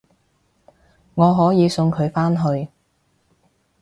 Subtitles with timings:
[1.13, 2.69] 我可以送佢返去